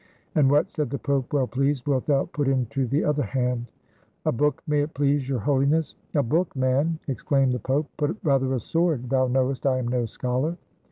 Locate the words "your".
5.29-5.37